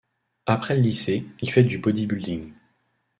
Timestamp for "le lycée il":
0.75-1.51